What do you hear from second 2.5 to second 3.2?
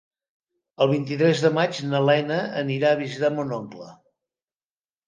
anirà a